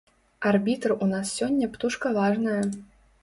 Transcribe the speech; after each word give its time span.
Арбітр 0.51 0.93
у 1.05 1.09
нас 1.11 1.35
сёння 1.41 1.69
птушка 1.75 2.13
важная. 2.17 2.59